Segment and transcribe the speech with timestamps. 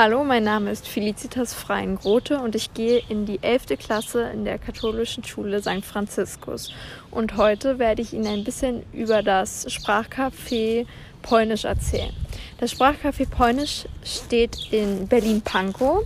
[0.00, 3.76] Hallo, mein Name ist Felicitas Freien-Grote und ich gehe in die 11.
[3.80, 5.84] Klasse in der katholischen Schule St.
[5.84, 6.72] Franziskus.
[7.10, 10.86] Und heute werde ich Ihnen ein bisschen über das Sprachcafé
[11.22, 12.12] Polnisch erzählen.
[12.60, 16.04] Das Sprachcafé Polnisch steht in Berlin-Pankow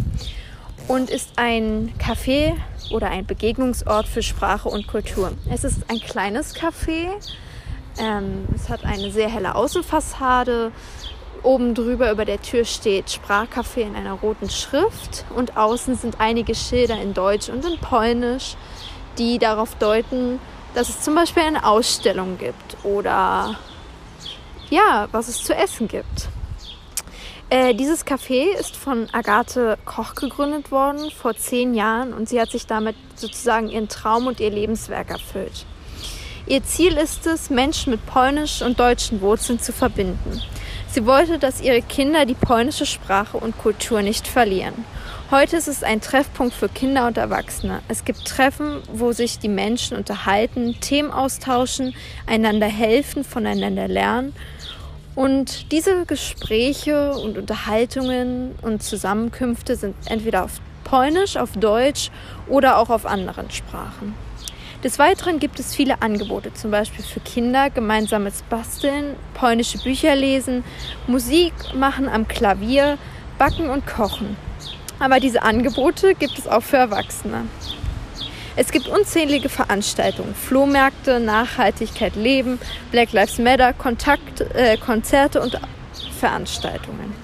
[0.89, 2.55] und ist ein Café
[2.93, 5.33] oder ein Begegnungsort für Sprache und Kultur.
[5.51, 7.11] Es ist ein kleines Café.
[7.99, 10.73] Ähm, es hat eine sehr helle Außenfassade.
[11.43, 16.55] Oben drüber über der Tür steht Sprachcafé in einer roten Schrift und außen sind einige
[16.55, 18.55] Schilder in Deutsch und in Polnisch,
[19.19, 20.39] die darauf deuten,
[20.75, 23.59] dass es zum Beispiel eine Ausstellung gibt oder
[24.71, 26.29] ja, was es zu essen gibt.
[27.51, 32.51] Äh, dieses Café ist von Agathe Koch gegründet worden vor zehn Jahren und sie hat
[32.51, 35.67] sich damit sozusagen ihren Traum und ihr Lebenswerk erfüllt.
[36.47, 40.41] Ihr Ziel ist es, Menschen mit polnisch und deutschen Wurzeln zu verbinden.
[40.93, 44.85] Sie wollte, dass ihre Kinder die polnische Sprache und Kultur nicht verlieren.
[45.31, 47.81] Heute ist es ein Treffpunkt für Kinder und Erwachsene.
[47.89, 51.95] Es gibt Treffen, wo sich die Menschen unterhalten, Themen austauschen,
[52.27, 54.35] einander helfen, voneinander lernen
[55.15, 62.11] und diese Gespräche und Unterhaltungen und Zusammenkünfte sind entweder auf Polnisch, auf Deutsch
[62.49, 64.15] oder auch auf anderen Sprachen.
[64.85, 70.65] Des Weiteren gibt es viele Angebote, zum Beispiel für Kinder, gemeinsames Basteln, polnische Bücher lesen,
[71.07, 72.99] Musik machen am Klavier,
[73.39, 74.37] Backen und Kochen.
[74.99, 77.47] Aber diese Angebote gibt es auch für Erwachsene.
[78.57, 82.59] Es gibt unzählige Veranstaltungen, Flohmärkte, Nachhaltigkeit leben,
[82.91, 85.61] Black Lives Matter, Kontakt, äh, Konzerte und
[86.19, 87.15] Veranstaltungen.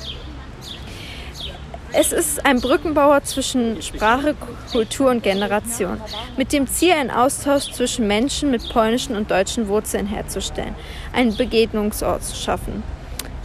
[1.92, 4.34] Es ist ein Brückenbauer zwischen Sprache,
[4.70, 6.00] Kultur und Generation,
[6.36, 10.74] mit dem Ziel, einen Austausch zwischen Menschen mit polnischen und deutschen Wurzeln herzustellen,
[11.14, 12.82] einen Begegnungsort zu schaffen.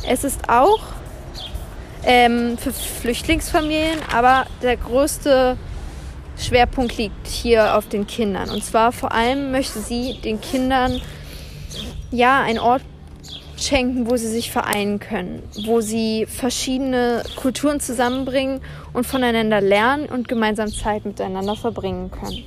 [0.07, 0.81] Es ist auch
[2.05, 5.57] ähm, für Flüchtlingsfamilien, aber der größte
[6.37, 8.49] Schwerpunkt liegt hier auf den Kindern.
[8.49, 10.99] Und zwar vor allem möchte sie den Kindern
[12.11, 12.81] ja einen Ort
[13.57, 18.61] schenken, wo sie sich vereinen können, wo sie verschiedene Kulturen zusammenbringen
[18.93, 22.43] und voneinander lernen und gemeinsam Zeit miteinander verbringen können.